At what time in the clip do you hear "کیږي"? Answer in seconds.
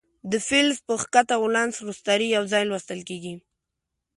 3.09-3.35